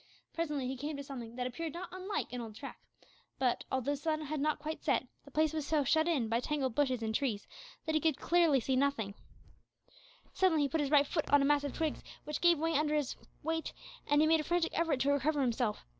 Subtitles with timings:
[0.33, 2.79] Presently he came to something that appeared not unlike an old track;
[3.37, 6.39] but, although the sun had not quite set, the place was so shut in by
[6.39, 7.45] tangled bushes and trees
[7.85, 9.15] that he could see nothing distinctly.
[10.33, 12.95] Suddenly he put his right foot on a mass of twigs, which gave way under
[12.95, 13.73] his weight,
[14.07, 15.85] and he made a frantic effort to recover himself.